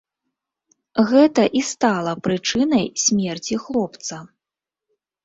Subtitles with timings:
[1.11, 4.15] Гэта і стала прычынай смерці хлопца.